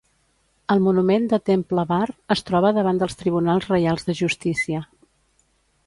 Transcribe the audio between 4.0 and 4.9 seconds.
de Justícia.